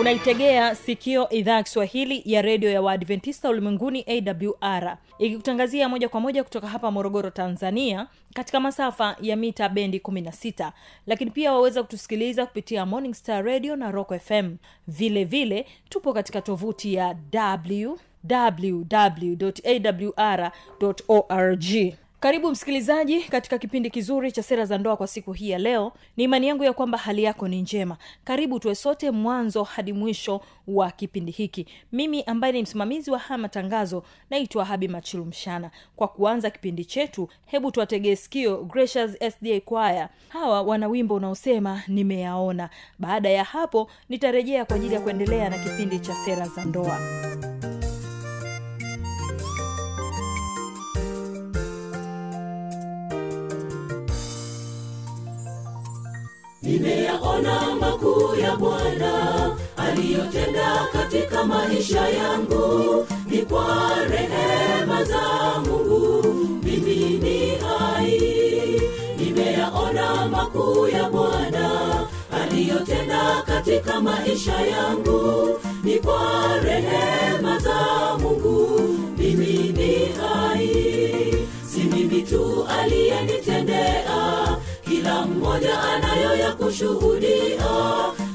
[0.00, 6.44] unaitegea sikio idhaa ya kiswahili ya redio ya waadventista ulimwenguni awr ikikutangazia moja kwa moja
[6.44, 10.72] kutoka hapa morogoro tanzania katika masafa ya mita bendi 16
[11.06, 14.56] lakini pia waweza kutusikiliza kupitia morning star radio na rock fm
[14.88, 18.82] vile vile tupo katika tovuti ya www
[19.64, 20.52] awr
[21.08, 21.64] org
[22.20, 25.92] karibu msikilizaji katika kipindi kizuri cha sera za ndoa kwa siku hii ya leo.
[26.16, 27.96] Ni imani yangu ya kwamba hali yako ni njema.
[28.24, 31.66] Karibu tuwe sote mwanzo hadi mwisho wa kipindi hiki.
[31.92, 35.70] Mimi ambaye ni msimamizi wa haya matangazo naitwa habi machilu mshana.
[35.96, 42.70] Kwa kuanza kipindi chetu hebu tuwategee sikio gracious sda kwaya hawa wana wimbo unaosema nimeyaona.
[42.98, 47.00] Baada ya hapo nitarejea kwa ajili ya kuendelea na kipindi cha sera za ndoa
[56.84, 59.12] nimeyaona makuu ya bwana
[59.76, 63.66] aliyotenda katika maisha yangu ni kwa
[64.10, 65.20] rehema za
[65.66, 66.24] mungu.
[66.62, 68.80] Mimi ni hai
[69.18, 71.70] nimeyaona makuu ya bwana
[72.42, 75.48] aliyotenda katika maisha yangu
[75.84, 77.78] ni kwa rehema za
[78.18, 78.80] mungu.
[79.18, 81.34] Mimi ni hai
[81.66, 84.39] si mimi tu aliyenitendea
[85.10, 87.66] kila mmoja anayo ya kushuhudia.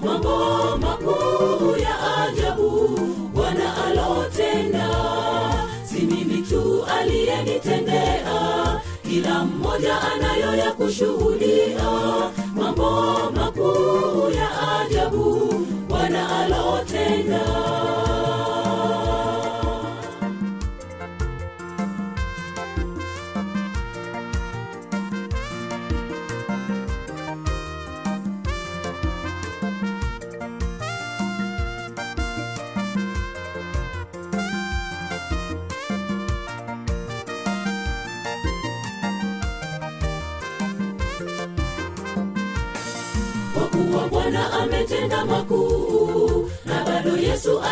[0.06, 3.00] Mambo makuu ya ajabu
[3.34, 4.90] bwana alotenda.
[5.86, 8.82] Si mimi tu aliyenitendea.
[9.04, 11.80] Kila mmoja anayo ya kushuhudia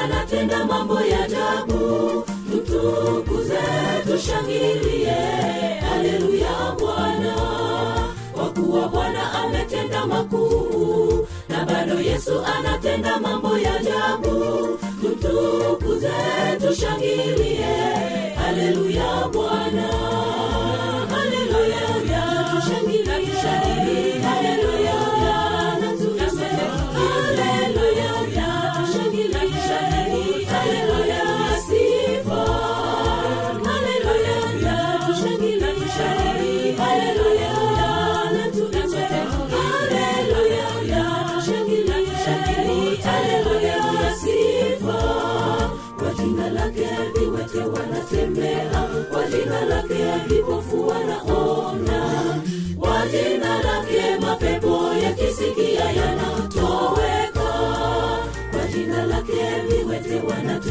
[0.04, 2.24] anatenda mambo ya ajabu.
[2.52, 3.60] Tutukuze
[4.08, 5.16] tushangilie.
[5.90, 7.36] Haleluya bwana.
[8.34, 14.80] Kwa kuwa bwana ametenda makuu na bado yesu anatenda mambo ya ajabu.
[15.02, 16.14] Tutukuze
[16.62, 17.66] tushangilie.
[18.36, 19.43] Haleluya bwana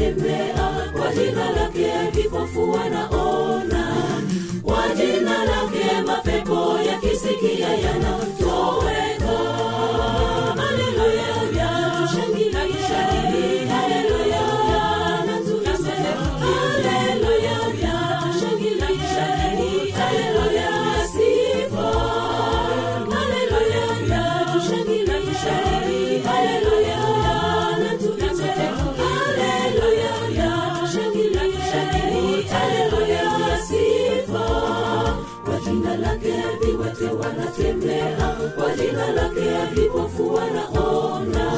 [0.03, 3.87] wanatembea kwa jina lake vipofu wanaona
[4.63, 9.02] kwa jina lake mapepo yakisikia yanatoweka
[39.63, 41.51] alipokuwa naona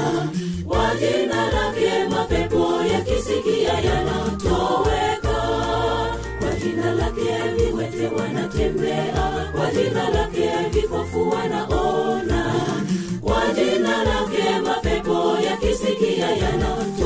[0.68, 5.38] kwa jina lake mapepo yakisikia yanatoweka.
[6.40, 9.14] Kwa jina lake viwete wanatembea
[9.56, 11.30] kwa jina lake vipofu
[13.22, 17.05] kwa jina lake mapepo yakisikia yanatoweka.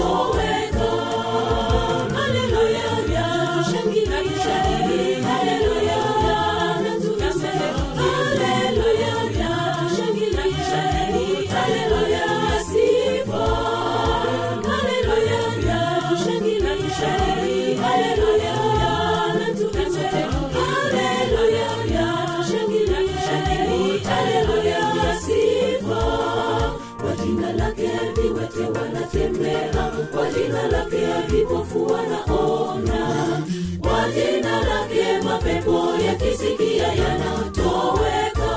[30.60, 33.42] Jina lake vipofu wanaona
[33.82, 38.52] kwa jina lake mapepo yakisikia yanatoweka.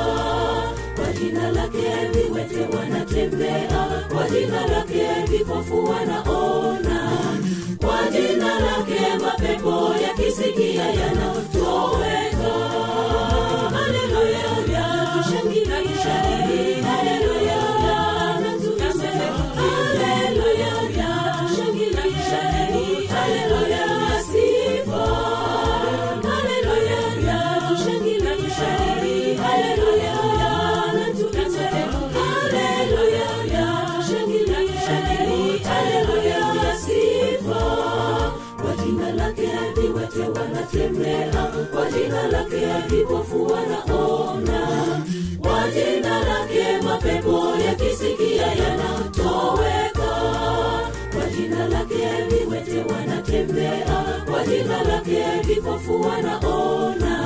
[0.96, 7.10] Kwa jina lake viwete wanatembea kwa jina lake vipofu wanaona
[7.81, 12.52] kwa jina lake mapepo yakisikia yanatoweka.
[13.70, 14.43] Haleluya
[15.12, 17.31] tushangilie haleluya
[42.72, 44.60] lake vipofu wanaona
[45.40, 50.12] kwa jina lake mapepo yakisikia yanatoweka.
[51.14, 54.22] Kwa jina lake viwete wanatembea.
[54.30, 57.24] Kwa jina lake vipofu wanaona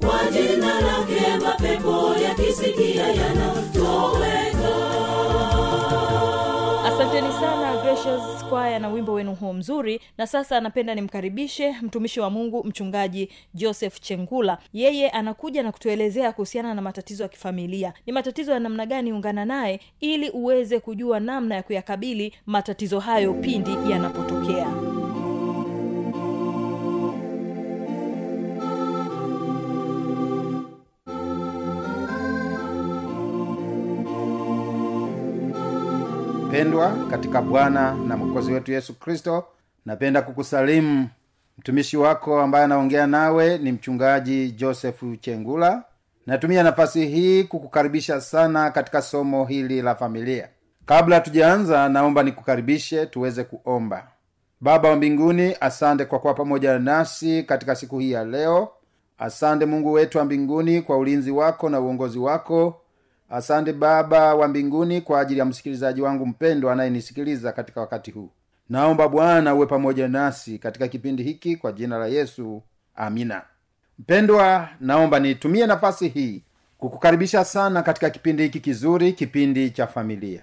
[0.00, 4.76] kwa jina lake mapepo yakisikia yanatoweka
[8.48, 10.00] kwaya na wimbo wenu huo mzuri.
[10.18, 14.58] Na sasa napenda nimkaribishe mtumishi wa mungu mchungaji joseph chengula.
[14.72, 17.92] Yeye anakuja na kutuelezea kuhusiana na matatizo ya kifamilia.
[18.06, 23.34] Ni matatizo ya namna gani ungana naye ili uweze kujua namna ya kuyakabili matatizo hayo
[23.34, 24.66] pindi yanapotokea
[36.56, 39.44] pendwa katika bwana na mwokozi wetu yesu kristo
[39.86, 41.08] napenda kukusalimu.
[41.58, 45.82] Mtumishi wako ambaye anaongea nawe ni mchungaji josefu chengula.
[46.26, 50.48] Natumia nafasi hii kukukaribisha sana katika somo hili la familia.
[50.86, 54.08] Kabla tujaanza naomba nikukaribishe tuweze kuomba.
[54.60, 58.68] Baba wa mbinguni asante kwa kuwa pamoja nasi katika siku hii ya leo.
[59.18, 62.80] Asante mungu wetu wa mbinguni kwa ulinzi wako na uongozi wako
[63.30, 68.30] asante baba wa mbinguni kwa ajili ya msikilizaji wangu mpendwa anayenisikiliza katika wakati huu.
[68.68, 72.62] Naomba bwana uwe pamoja nasi katika kipindi hiki kwa jina la yesu.
[72.94, 73.42] Amina.
[73.98, 76.42] Mpendwa naomba nitumie nafasi hii
[76.78, 80.42] kukukaribisha sana katika kipindi hiki kizuri kipindi cha familia.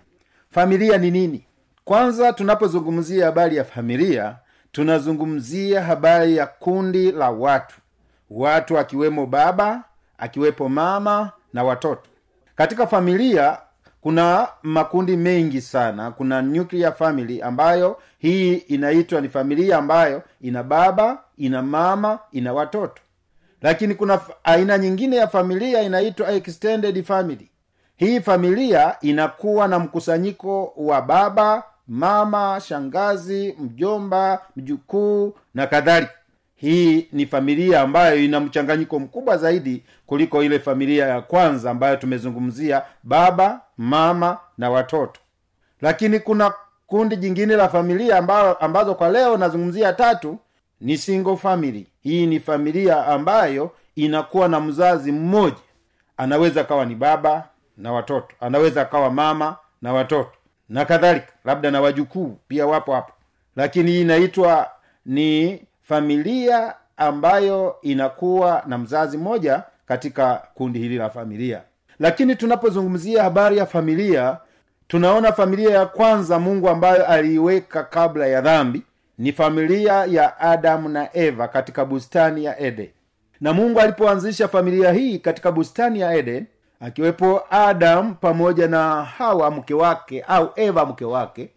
[0.49, 1.45] Familia ni nini?
[1.83, 4.35] Kwanza tunapozungumzia habari ya familia
[4.71, 7.75] tunazungumzia habari ya kundi la watu.
[8.29, 9.83] Watu akiwemo baba
[10.17, 12.09] akiwepo mama na watoto
[12.55, 13.57] katika familia
[14.01, 16.11] kuna makundi mengi sana.
[16.11, 23.01] Kuna nuclear family ambayo hii inaitwa ni familia ambayo ina baba ina mama ina watoto.
[23.61, 27.49] Lakini kuna aina nyingine ya familia inaitwa extended family.
[27.95, 36.13] Hii familia inakuwa na mkusanyiko wa baba mama shangazi mjomba mjukuu na kadhalika
[36.63, 42.81] hii ni familia ambayo ina mchanganyiko mkubwa zaidi kuliko ile familia ya kwanza ambayo tumezungumzia
[43.03, 45.19] baba mama na watoto.
[45.81, 46.53] Lakini kuna
[46.87, 50.37] kundi jingine la familia ambazo, ambazo kwa leo nazungumzia tatu
[50.81, 51.87] ni single family.
[52.01, 55.57] Hii ni familia ambayo inakuwa na mzazi mmoja.
[56.17, 58.35] Anaweza akawa ni baba na watoto.
[58.39, 60.31] Anaweza akawa mama na watoto.
[60.69, 63.13] Na kadhalika labda na wajukuu pia wapo hapo.
[63.55, 64.69] Lakini hii inaitwa
[65.05, 71.61] ni familia ambayo inakuwa na mzazi mmoja katika kundi hili la familia.
[71.99, 74.37] Lakini tunapozungumzia habari ya familia
[74.87, 78.81] tunaona familia ya kwanza mungu ambayo aliiweka kabla ya dhambi
[79.17, 82.89] ni familia ya adamu na eva katika bustani ya eden.
[83.41, 86.45] Na mungu alipoanzisha familia hii katika bustani ya eden
[86.79, 91.49] akiwepo adamu pamoja na hawa mke wake au eva mke wake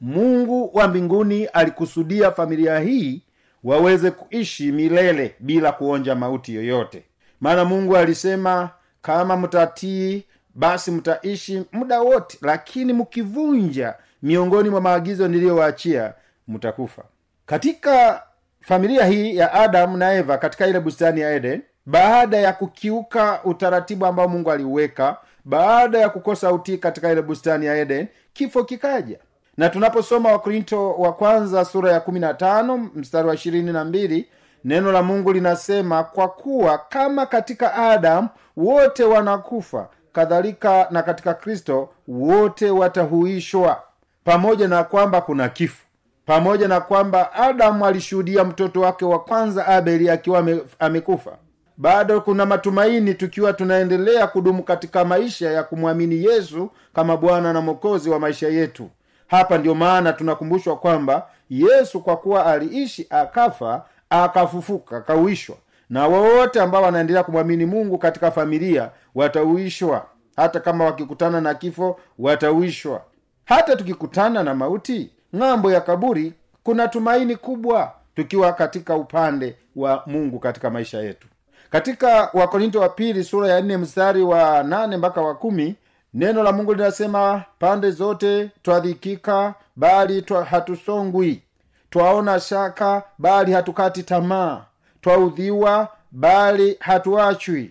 [0.00, 3.22] mungu wa mbinguni alikusudia familia hii
[3.64, 7.02] waweze kuishi milele bila kuonja mauti yoyote.
[7.40, 8.70] Maana mungu alisema
[9.02, 16.12] kama mtatii basi mtaishi muda wote lakini mkivunja miongoni mwa maagizo niliyowaachia
[16.48, 17.02] mtakufa
[17.46, 18.22] katika
[18.60, 24.06] familia hii ya adamu na eva katika ile bustani ya eden baada ya kukiuka utaratibu
[24.06, 29.18] ambao mungu aliuweka baada ya kukosa utii katika ile bustani ya eden kifo kikaja
[29.56, 34.28] na tunaposoma wakorinto wa kwanza sura ya kumi na tano mstari wa ishirini na mbili
[34.64, 41.88] neno la mungu linasema kwa kuwa kama katika adamu wote wanakufa kadhalika na katika kristo
[42.08, 43.82] wote watahuishwa.
[44.24, 45.82] Pamoja na kwamba kuna kifo
[46.26, 50.44] pamoja na kwamba adamu alishuhudia mtoto wake wa kwanza abeli akiwa
[50.78, 51.30] amekufa
[51.76, 58.10] bado kuna matumaini tukiwa tunaendelea kudumu katika maisha ya kumwamini yesu kama bwana na mwokozi
[58.10, 58.90] wa maisha yetu
[59.36, 65.56] hapa ndio maana tunakumbushwa kwamba yesu kwa kuwa aliishi akafa akafufuka akauishwa.
[65.90, 70.06] Na wowote ambao wanaendelea kumwamini mungu katika familia watauishwa.
[70.36, 73.00] Hata kama wakikutana na kifo watauishwa.
[73.44, 80.38] Hata tukikutana na mauti ng'ambo ya kaburi kuna tumaini kubwa tukiwa katika upande wa mungu
[80.38, 81.28] katika maisha yetu.
[81.70, 85.74] Katika wakorinto wa pili sura ya nne mstari wa nane mpaka wa kumi
[86.14, 91.42] neno la mungu linasema pande zote twadhikika bali twa hatusongwi.
[91.90, 94.64] Twaona shaka bali hatukati tamaa.
[95.00, 97.70] Twaudhiwa bali hatuachwi.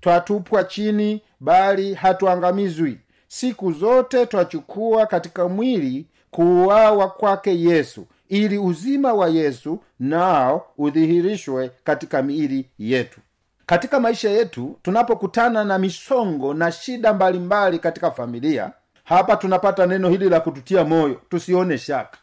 [0.00, 2.98] Twatupwa chini bali hatuangamizwi.
[3.28, 12.22] Siku zote twachukua katika mwili kuuawa kwake yesu ili uzima wa yesu nao udhihirishwe katika
[12.22, 13.20] miili yetu
[13.72, 18.70] katika maisha yetu tunapokutana na misongo na shida mbalimbali mbali katika familia
[19.04, 22.18] hapa tunapata neno hili la kututia moyo tusione shaka.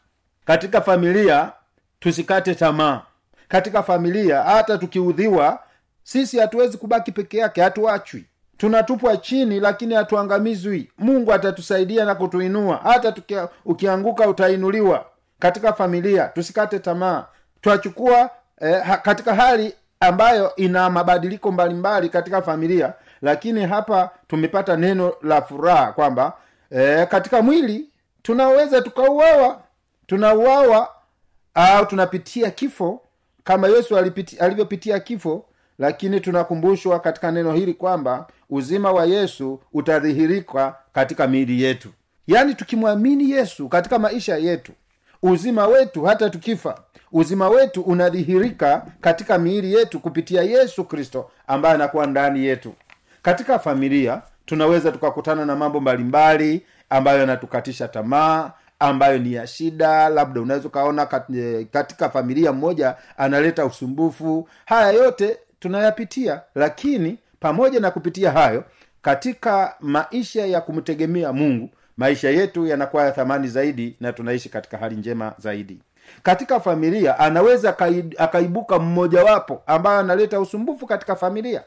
[0.46, 1.52] Katika familia
[2.00, 3.02] tusikate tamaa.
[3.48, 5.60] Katika familia hata tukiudhiwa
[6.04, 8.26] sisi hatuwezi kubaki peke yake hatuachwi.
[8.58, 10.92] Tunatupwa chini lakini hatuangamizwi.
[10.98, 12.80] Mungu atatusaidia na kutuinua.
[12.84, 15.06] Hata tukia, ukianguka utainuliwa.
[15.40, 17.26] Katika familia tusikate tamaa.
[17.62, 18.30] Twachukua
[18.62, 19.74] eh, katika hali
[20.10, 26.34] ambayo ina mabadiliko mbalimbali katika familia lakini hapa tumepata neno la furaha kwamba
[26.72, 27.90] e, katika mwili
[28.22, 29.62] tunaweza tukauawa
[30.08, 30.90] tunauawa
[31.54, 33.02] au tunapitia kifo
[33.44, 35.46] kama yesu alipiti, alivyopitia kifo
[35.80, 41.90] lakini tunakumbushwa katika neno hili kwamba uzima wa yesu utadhihirika katika miili yetu.
[42.28, 44.72] Yaani tukimwamini yesu katika maisha yetu
[45.24, 52.08] uzima wetu hata tukifa uzima wetu unadhihirika katika miili yetu kupitia yesu kristo ambaye anakuwa
[52.08, 52.74] ndani yetu.
[53.22, 60.42] Katika familia tunaweza tukakutana na mambo mbalimbali ambayo yanatukatisha tamaa ambayo ni ya shida labda
[60.42, 61.06] unaweza ukaona
[61.72, 64.50] katika familia mmoja analeta usumbufu.
[64.66, 68.64] Haya yote tunayapitia lakini pamoja na kupitia hayo
[69.02, 74.96] katika maisha ya kumtegemea mungu maisha yetu yanakuwa ya thamani zaidi na tunaishi katika hali
[74.96, 75.80] njema zaidi
[76.24, 77.76] katika familia anaweza
[78.18, 81.64] akaibuka mmojawapo ambayo analeta usumbufu katika familia.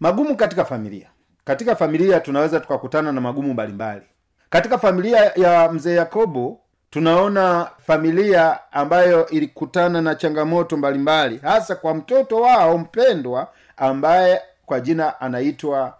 [0.00, 1.08] Magumu katika familia.
[1.44, 4.02] Katika familia tunaweza tukakutana na magumu mbalimbali.
[4.50, 12.40] Katika familia ya mzee yakobo tunaona familia ambayo ilikutana na changamoto mbalimbali hasa kwa mtoto
[12.40, 15.94] wao mpendwa ambaye kwa jina anaitwa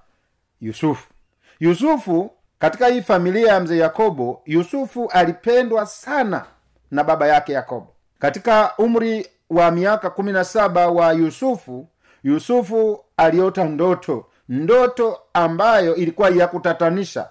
[0.61, 1.09] yusufu.
[1.61, 6.45] Yusufu katika hii familia ya mzee yakobo yusufu alipendwa sana
[6.93, 7.87] na baba yake yakobo.
[8.19, 11.89] Katika umri wa miaka kumi na saba wa yusufu
[12.25, 17.29] yusufu aliota ndoto ndoto ambayo ilikuwa ya kutatanisha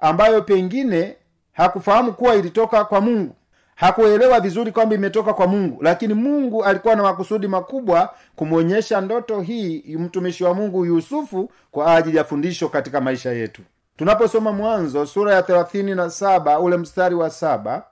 [0.00, 1.16] ambayo pengine
[1.52, 3.34] hakufahamu kuwa ilitoka kwa mungu.
[3.74, 9.96] Hakuelewa vizuri kwamba imetoka kwa mungu lakini mungu alikuwa na makusudi makubwa kumwonyesha ndoto hii
[9.98, 13.62] mtumishi wa mungu yusufu kwa ajili ya fundisho katika maisha yetu.
[13.96, 17.82] Tunaposoma mwanzo sura ya thelathini na saba ule mstari wa saba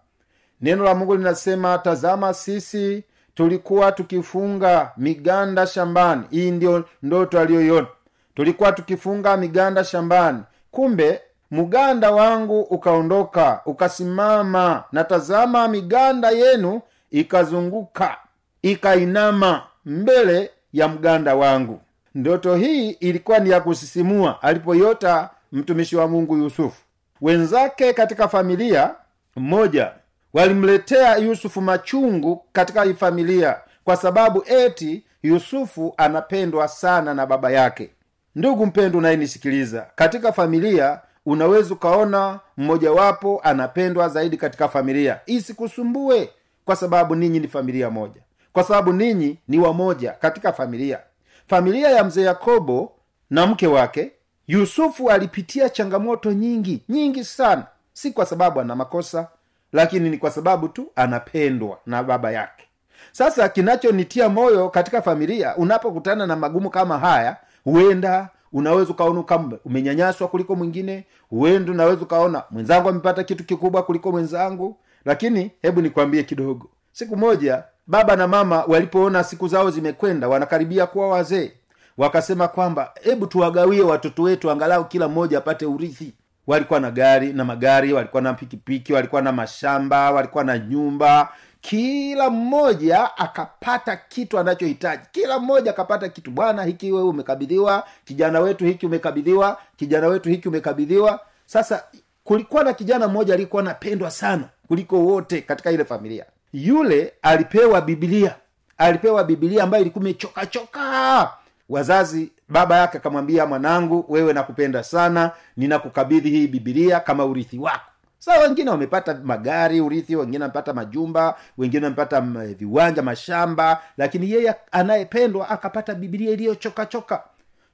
[0.61, 6.23] neno la mungu linasema tazama sisi tulikuwa tukifunga miganda shambani.
[6.31, 7.87] Hii ndiyo ndoto aliyoiona.
[8.35, 10.43] Tulikuwa tukifunga miganda shambani.
[10.71, 18.17] Kumbe mganda wangu ukaondoka ukasimama na tazama miganda yenu ikazunguka
[18.63, 21.81] ikainama mbele ya mganda wangu.
[22.15, 26.83] Ndoto hii ilikuwa ni ya kusisimua alipoyota mtumishi wa mungu yusufu.
[27.21, 28.95] Wenzake katika familia
[29.37, 29.91] mmoja
[30.39, 37.91] walimletea yusufu machungu katika familia kwa sababu eti yusufu anapendwa sana na baba yake.
[38.35, 45.21] Ndugu mpendo unayenisikiliza katika familia unaweza ukaona mmojawapo anapendwa zaidi katika familia.
[45.27, 46.31] Isikusumbue
[46.65, 48.21] kwa sababu ninyi ni familia moja.
[48.53, 50.99] Kwa sababu ninyi ni wamoja katika familia.
[51.47, 52.93] Familia ya mzee yakobo
[53.31, 54.13] na mke wake
[54.47, 57.67] yusufu alipitia changamoto nyingi nyingi sana.
[57.93, 59.29] Si kwa sababu ana makosa
[59.73, 62.65] lakini ni kwa sababu tu anapendwa na baba yake.
[63.13, 70.29] Sasa kinachonitia moyo katika familia unapokutana na magumu kama haya huenda unaweza ukaona kama umenyanyaswa
[70.29, 74.77] kuliko mwingine huenda unaweza ukaona mwenzangu amepata kitu kikubwa kuliko mwenzangu.
[75.05, 76.71] Lakini hebu nikwambie kidogo.
[76.93, 81.53] Siku moja baba na mama walipoona siku zao zimekwenda wanakaribia kuwa wazee.
[81.99, 86.15] Wakasema kwamba hebu tuwagawie watoto wetu angalau kila mmoja apate urithi
[86.49, 91.29] walikuwa na gari na magari walikuwa na pikipiki walikuwa na mashamba walikuwa na nyumba.
[91.61, 95.03] Kila mmoja akapata kitu anachohitaji.
[95.13, 96.31] Kila mmoja akapata kitu.
[96.31, 97.87] Bwana hiki wewe umekabidhiwa.
[98.05, 99.59] Kijana wetu hiki umekabidhiwa.
[99.77, 101.21] Kijana wetu hiki umekabidhiwa.
[101.47, 101.85] Sasa
[102.25, 106.25] kulikuwa na kijana mmoja aliyekuwa anapendwa sana kuliko wote katika ile familia.
[106.53, 108.35] Yule alipewa bibilia
[108.79, 111.31] alipewa bibilia ambayo ilikuwa imechokachoka.
[111.69, 117.91] Wazazi baba yake akamwambia mwanangu wewe nakupenda sana ninakukabidhi hii bibilia kama urithi wako.
[118.19, 124.55] Sa wengine wamepata magari urithi wengine wamepata majumba wengine wamepata mm, viwanja mashamba lakini yeye
[124.73, 127.23] anayependwa akapata bibilia iliyochokachoka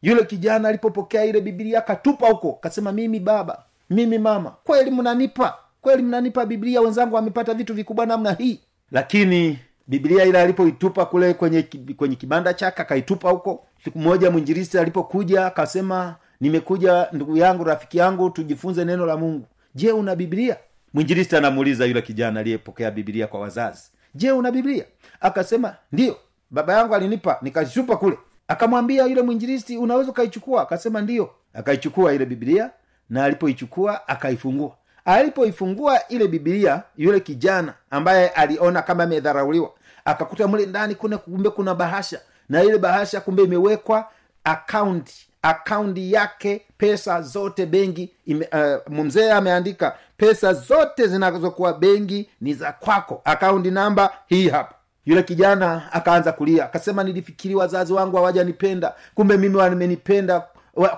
[0.02, 6.02] yule kijana alipopokea ile bibilia akatupa huko akasema mimi baba mimi mama kweli mnanipa kweli
[6.02, 8.60] mnanipa biblia wenzangu wamepata vitu vikubwa namna hii.
[8.90, 11.62] Lakini biblia ile alipoitupa kule kwenye
[11.96, 13.66] kwenye kibanda chake akaitupa huko.
[13.84, 19.46] Siku moja mwinjirisi alipokuja akasema nimekuja ndugu yangu rafiki yangu tujifunze neno la mungu.
[19.74, 20.56] Je una biblia?
[20.94, 23.82] Mwinjirisi anamuuliza yule kijana aliyepokea biblia kwa wazazi.
[24.14, 24.84] Je una biblia?
[25.20, 26.16] Akasema ndiyo
[26.50, 28.18] baba yangu alinipa nikaitupa kule.
[28.48, 30.62] Akamwambia yule mwinjirisi unaweza ukaichukua.
[30.62, 32.70] Akasema ndiyo akaichukua ile biblia
[33.10, 39.70] na alipoichukua akaifungua alipoifungua ile bibilia yule kijana ambaye aliona kama amedharauliwa
[40.04, 44.08] akakuta mle ndani kuna kumbe kuna bahasha na ile bahasha kumbe imewekwa
[44.44, 52.72] akaunti akaunti yake pesa zote benki uh, mzee ameandika pesa zote zinazokuwa benki ni za
[52.72, 53.20] kwako.
[53.24, 54.74] Akaunti namba hii hapa.
[55.06, 60.48] Yule kijana akaanza kulia akasema nilifikiri wazazi wangu hawajanipenda kumbe mimi wamenipenda wa-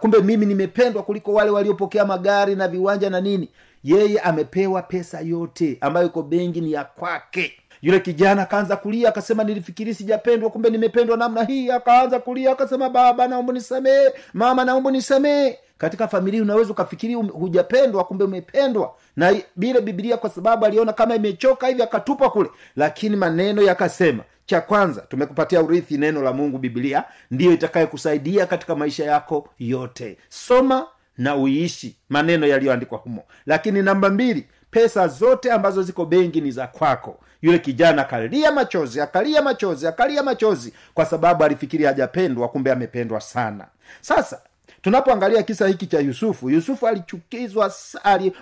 [0.01, 3.49] kumbe mimi nimependwa kuliko wale waliopokea magari na viwanja na nini.
[3.85, 7.53] Yeye amepewa pesa yote ambayo iko benki ni ya kwake.
[7.83, 11.71] Yule kijana akaanza kulia akasema nilifikiri sijapendwa kumbe nimependwa namna hii.
[11.71, 18.05] Akaanza kulia akasema baba naomba nisamee mama naomba nisamee katika familia unaweza ukafikiri um- hujapendwa
[18.05, 18.95] kumbe umependwa.
[19.17, 22.51] Na bile bibilia kwa sababu aliona kama imechoka hivi akatupa kule.
[22.77, 29.05] Lakini maneno yakasema cha kwanza tumekupatia urithi neno la mungu bibilia ndiyo itakayokusaidia katika maisha
[29.05, 30.19] yako yote.
[30.29, 30.87] Soma
[31.19, 33.25] na uiishi maneno yaliyoandikwa humo.
[33.47, 37.21] Lakini namba mbili pesa zote ambazo ziko benki ni za kwako.
[37.43, 43.67] Yule kijana akalia machozi akalia machozi akalia machozi kwa sababu alifikiri hajapendwa kumbe amependwa sana.
[44.01, 44.41] Sasa
[44.87, 47.73] tunapoangalia kisa hiki cha yusufu yusufu alichukizwa
[48.05, 48.33] ali,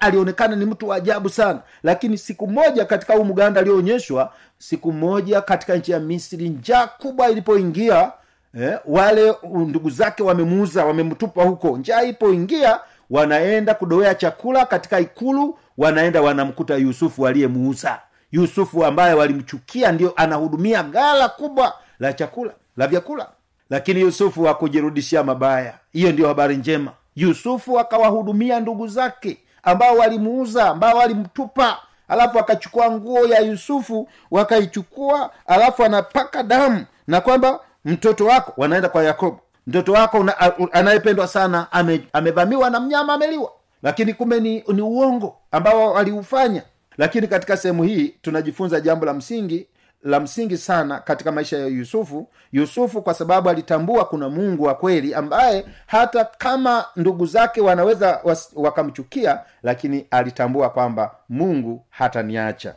[0.00, 1.60] alionekana ni mtu wa ajabu sana.
[1.82, 7.28] Lakini siku moja katika huu mganda aliyoonyeshwa siku moja katika nchi ya misri njaa kubwa
[7.30, 8.12] ilipoingia
[8.60, 11.76] eh, wale ndugu zake wamemuuza wamemtupa huko.
[11.78, 12.80] Njaa ipoingia
[13.10, 17.98] wanaenda kudowea chakula katika ikulu wanaenda wanamkuta yusufu aliyemuuza.
[18.32, 23.28] Yusufu ambaye walimchukia ndio anahudumia gala kubwa la chakula la vyakula
[23.70, 25.74] lakini yusufu hakujirudishia mabaya.
[25.92, 26.92] Hiyo ndio habari njema.
[27.16, 31.78] Yusufu akawahudumia ndugu zake ambao walimuuza ambao walimtupa.
[32.08, 39.04] Alafu akachukua nguo ya yusufu wakaichukua alafu anapaka damu na kwamba mtoto wako wanaenda kwa
[39.04, 39.40] yakobo.
[39.66, 40.26] Mtoto wako
[40.72, 43.52] anayependwa sana ame, amevamiwa na mnyama ameliwa.
[43.82, 46.62] Lakini kumbe ni, ni uongo ambao waliufanya.
[46.98, 49.66] Lakini katika sehemu hii tunajifunza jambo la msingi
[50.06, 52.28] la msingi sana katika maisha ya yusufu.
[52.52, 58.20] Yusufu kwa sababu alitambua kuna mungu wa kweli ambaye hata kama ndugu zake wanaweza
[58.54, 62.74] wakamchukia lakini alitambua kwamba mungu hataniacha.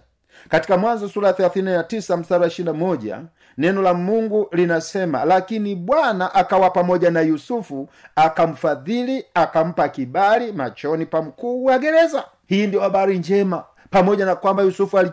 [0.49, 3.21] Katika mwanzo sura ya 39 mstari wa 21
[3.57, 11.21] neno la mungu linasema lakini bwana akawa pamoja na yusufu akamfadhili akampa kibali machoni pa
[11.21, 12.23] mkuu wa gereza.
[12.47, 15.03] Hii ndio habari njema pamoja na kwamba yusufu uh,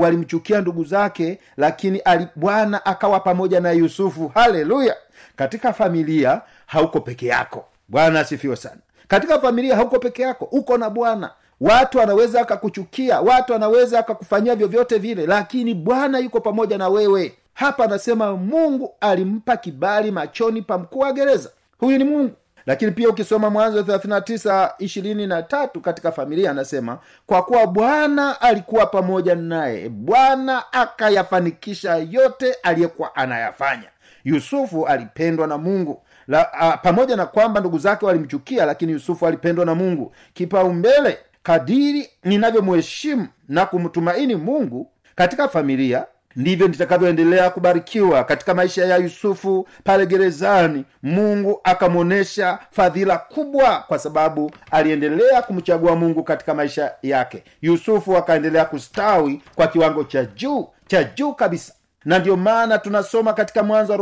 [0.00, 2.02] walimchukia ndugu zake lakini
[2.36, 4.28] bwana akawa pamoja na yusufu.
[4.28, 4.96] Haleluya!
[5.36, 7.64] Katika familia hauko peke yako.
[7.88, 8.76] Bwana asifiwe sana.
[9.08, 11.30] Katika familia hauko peke yako uko na bwana.
[11.60, 17.34] Watu anaweza akakuchukia watu anaweza akakufanyia vyovyote vile lakini bwana yuko pamoja na wewe.
[17.54, 21.50] Hapa anasema mungu alimpa kibali machoni pa mkuu wa gereza.
[21.78, 22.30] Huyu ni mungu
[22.66, 28.86] lakini pia ukisoma mwanzo 39 ishirini na tatu katika familia anasema kwa kuwa bwana alikuwa
[28.86, 33.88] pamoja naye bwana akayafanikisha yote aliyekuwa anayafanya.
[34.24, 36.02] Yusufu alipendwa na mungu.
[36.28, 40.14] La, a, pamoja na kwamba ndugu zake walimchukia lakini yusufu alipendwa na mungu.
[40.34, 46.04] Kipaumbele kadiri ninavyomheshimu na kumtumaini mungu katika familia
[46.36, 50.84] ndivyo nitakavyoendelea kubarikiwa katika maisha ya yusufu pale gerezani.
[51.02, 57.42] Mungu akamwonyesha fadhila kubwa kwa sababu aliendelea kumchagua mungu katika maisha yake.
[57.62, 61.72] Yusufu akaendelea kustawi kwa kiwango cha juu cha juu kabisa.
[62.04, 63.94] Na ndio maana tunasoma katika mwanzo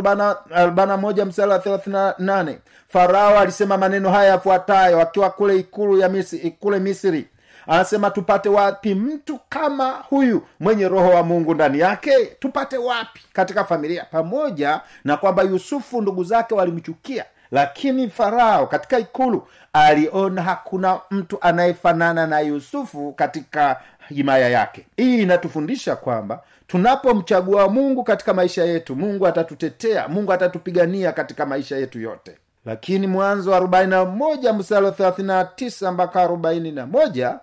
[0.55, 6.09] arobaina moja msara wa thelathina nane farao alisema maneno haya yafuatayo akiwa kule ikulu ya
[6.09, 7.29] misri, kule misri
[7.66, 12.27] anasema tupate wapi mtu kama huyu mwenye roho wa mungu ndani yake?
[12.27, 13.20] Tupate wapi?
[13.33, 14.05] Katika familia.
[14.11, 22.27] Pamoja na kwamba yusufu ndugu zake walimchukia lakini farao katika ikulu aliona hakuna mtu anayefanana
[22.27, 24.87] na yusufu katika himaya yake.
[24.96, 32.00] Hii inatufundisha kwamba tunapomchagua mungu katika maisha yetu mungu atatutetea mungu atatupigania katika maisha yetu
[32.00, 32.37] yote.
[32.66, 37.38] Lakini mwanzo wa 41 msalo 39 mpaka 41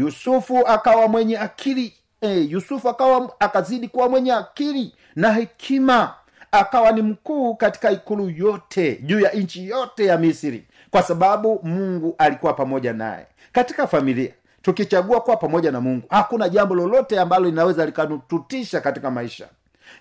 [0.00, 1.92] yusufu akawa mwenye akili.
[2.20, 6.14] E, yusufu akawa akazidi kuwa mwenye akili na hekima.
[6.52, 12.14] Akawa ni mkuu katika ikulu yote juu ya nchi yote ya misri kwa sababu mungu
[12.18, 13.26] alikuwa pamoja naye.
[13.52, 14.30] Katika familia
[14.62, 19.48] tukichagua kuwa pamoja na mungu hakuna jambo lolote ambalo linaweza likatutisha katika maisha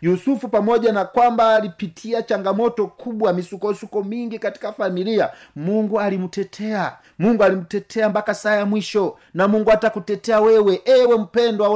[0.02, 6.98] yusufu pamoja na kwamba alipitia changamoto kubwa misukosuko mingi katika familia mungu alimtetea.
[7.20, 11.70] Mungu alimtetea mpaka saa ya mwisho na mungu atakutetea wewe ewe mpendwa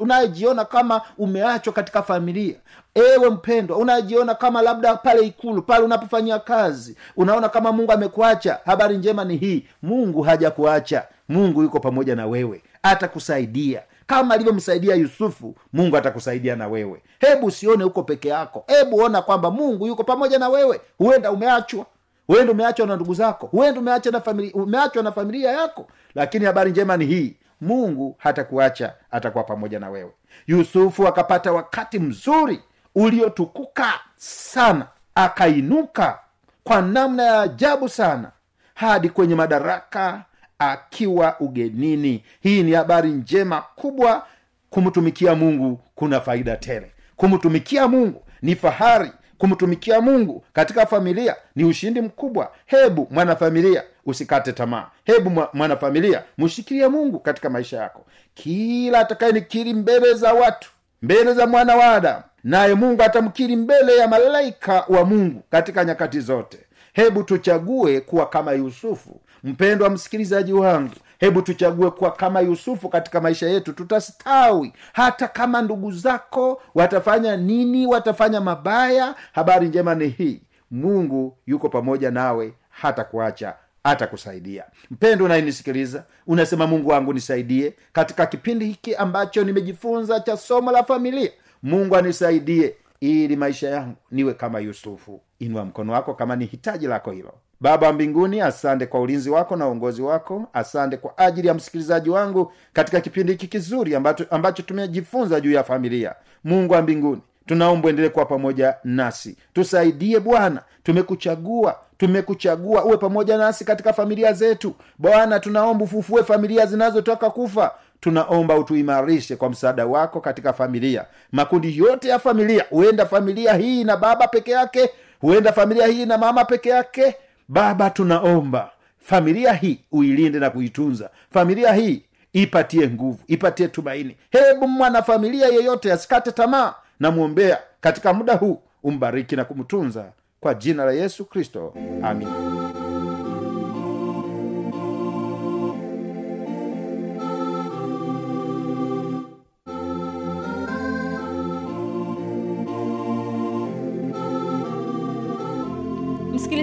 [0.00, 2.54] unayejiona kama umeachwa katika familia.
[2.94, 8.58] Ewe mpendwa unajiona kama labda pale ikulu pale unapofanyia kazi unaona kama mungu amekuacha.
[8.64, 11.04] Habari njema ni hii mungu hajakuacha.
[11.28, 17.02] Mungu yuko pamoja na wewe atakusaidia kama alivyomsaidia yusufu mungu atakusaidia na wewe.
[17.20, 18.64] Hebu usione huko peke yako.
[18.66, 20.80] Hebu ona kwamba mungu yuko pamoja na wewe.
[20.98, 21.86] Huenda umeachwa.
[22.26, 23.46] Huenda umeachwa na ndugu zako.
[23.46, 25.86] Huenda umeachwa na familia, umeachwa na familia yako.
[26.14, 27.36] Lakini habari njema ni hii.
[27.60, 30.10] Mungu hatakuacha atakuwa pamoja na wewe.
[30.46, 32.60] Yusufu akapata wakati mzuri
[32.94, 34.86] uliotukuka sana.
[35.14, 36.18] Akainuka
[36.64, 38.30] kwa namna ya ajabu sana.
[38.74, 40.24] Hadi kwenye madaraka
[40.70, 42.24] akiwa ugenini.
[42.40, 44.26] Hii ni habari njema kubwa.
[44.70, 46.92] Kumtumikia mungu kuna faida tele.
[47.16, 49.10] Kumtumikia mungu ni fahari.
[49.38, 52.52] Kumtumikia mungu katika familia ni ushindi mkubwa.
[52.66, 54.90] Hebu mwanafamilia usikate tamaa.
[55.04, 58.04] Hebu mwanafamilia mshikilie mungu katika maisha yako.
[58.34, 60.70] Kila atakayenikiri mbele za watu
[61.02, 66.20] mbele za mwana wa adamu naye mungu atamkiri mbele ya malaika wa mungu katika nyakati
[66.20, 66.58] zote
[66.92, 69.20] hebu tuchague kuwa kama yusufu.
[69.44, 73.72] Mpendwa msikilizaji wangu hebu tuchague kuwa kama yusufu katika maisha yetu.
[73.72, 74.72] Tutastawi.
[74.92, 80.42] Hata kama ndugu zako watafanya nini watafanya mabaya habari njema ni hii.
[80.70, 87.74] Mungu yuko pamoja nawe hata kuacha atakusaidia mpendo unayenisikiliza unasema mungu wangu nisaidie.
[87.92, 91.30] Katika kipindi hiki ambacho nimejifunza cha somo la familia
[91.62, 95.20] mungu anisaidie ili maisha yangu niwe kama yusufu.
[95.38, 97.32] Inua mkono wako kama ni hitaji lako hilo.
[97.60, 100.46] Baba wa mbinguni asante kwa ulinzi wako na uongozi wako.
[100.52, 105.64] Asante kwa ajili ya msikilizaji wangu katika kipindi hiki kizuri ambacho, ambacho tumejifunza juu ya
[105.64, 106.14] familia.
[106.44, 109.36] Mungu wa mbinguni tunaomba endelee kuwa pamoja nasi.
[109.52, 110.62] Tusaidie bwana.
[110.82, 114.74] Tumekuchagua tumekuchagua uwe pamoja nasi katika familia zetu.
[114.98, 121.04] Bwana tunaomba ufufue familia zinazotoka kufa tunaomba utuimarishe kwa msaada wako katika familia.
[121.32, 126.18] Makundi yote ya familia huenda familia hii na baba peke yake huenda familia hii na
[126.18, 127.14] mama peke yake.
[127.48, 131.10] Baba tunaomba familia hii uilinde na kuitunza.
[131.30, 134.16] Familia hii ipatie nguvu ipatie tumaini.
[134.30, 140.04] Hebu mwanafamilia yeyote asikate tamaa namwombea katika muda huu umbariki na kumtunza.
[140.40, 141.74] Kwa jina la yesu kristo.
[142.02, 142.28] Amin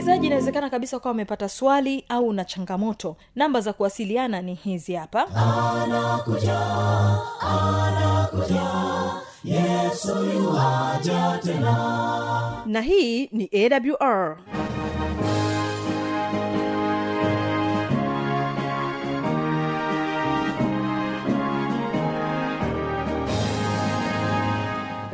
[0.10, 3.15] msikilizaji inawezekana kabisa ukawa umepata swali au una changamoto.
[3.36, 5.28] Namba za kuwasiliana ni hizi hapa.
[12.65, 14.38] Na hii ni awr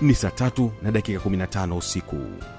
[0.00, 2.16] ni saa tatu na dakika 15 usiku.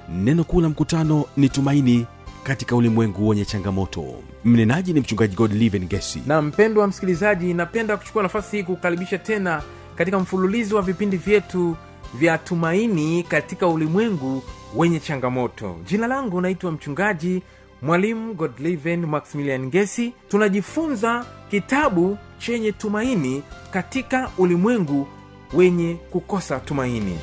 [0.10, 2.06] Neno kuu la mkutano ni tumaini
[2.44, 4.06] katika ulimwengu wenye changamoto.
[4.46, 6.22] Mnenaji ni mchungaji godliven gesi.
[6.28, 9.62] Na mpendwa msikilizaji napenda kuchukua nafasi hii kukaribisha tena
[9.96, 11.76] katika mfululizo wa vipindi vyetu
[12.14, 14.44] vya tumaini katika ulimwengu
[14.76, 15.76] wenye changamoto.
[15.86, 17.44] Jina langu naitwa mchungaji
[17.82, 25.08] mwalimu godliven maximilian ngesi tunajifunza kitabu chenye tumaini katika ulimwengu
[25.54, 27.18] wenye kukosa tumaini.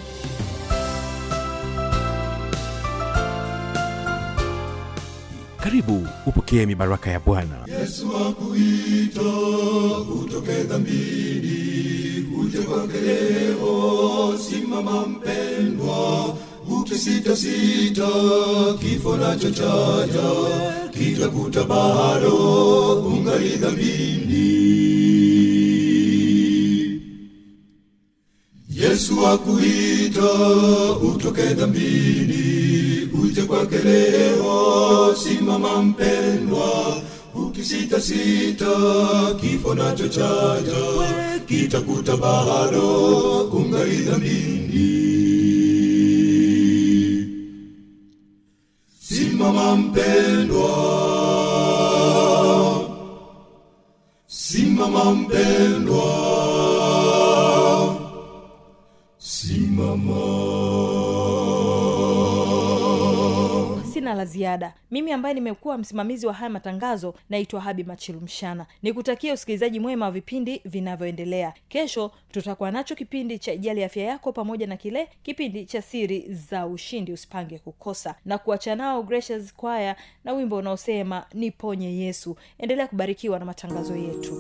[5.63, 7.57] Karibu upokee mibaraka ya bwana.
[7.81, 9.23] Yesu akuita
[10.23, 16.35] utoke dhambini uje kwake leo simama mpendwa
[16.81, 18.09] ukisitasita
[18.81, 20.31] kifo nacho chaja
[20.91, 22.35] kitakuta bado
[23.07, 24.65] ungali dhambini
[28.85, 30.33] yesu akuita
[31.03, 35.15] utoke dhambini uje kwake leo.
[35.25, 37.03] Simama mpendwa
[37.35, 38.67] ukisitasita
[39.41, 40.83] kifo nacho chaja
[41.47, 44.55] kitakuta bado ungali dhambini.
[49.01, 50.71] Simama mpendwa
[54.27, 56.34] simama mpendwa
[64.25, 64.75] la ziada.
[64.91, 70.61] Mimi ambaye nimekuwa msimamizi wa haya matangazo naitwa habi machilumshana nikutakia usikilizaji mwema wa vipindi
[70.65, 71.53] vinavyoendelea.
[71.69, 76.67] Kesho tutakuwa nacho kipindi cha ijali afya yako pamoja na kile kipindi cha siri za
[76.67, 78.15] ushindi usipange kukosa.
[78.25, 82.37] Na kuacha nao gracious kwaya na wimbo unaosema niponye yesu.
[82.59, 84.35] Endelea kubarikiwa na matangazo yetu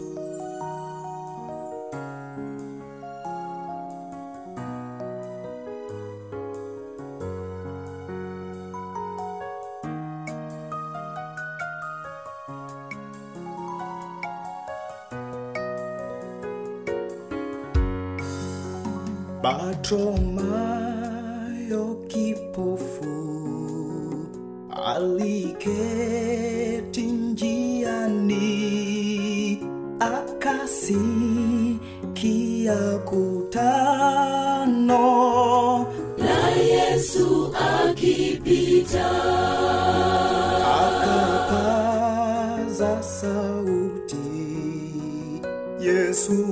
[20.54, 23.14] Bartimayo kipofu
[24.86, 26.22] aliketi
[27.02, 28.38] njiani
[30.00, 31.78] akasikia
[33.04, 35.06] kutano.
[36.18, 37.54] Na yesu
[37.84, 39.10] akipita.
[40.84, 44.16] Akapaza sauti
[45.80, 46.43] yesu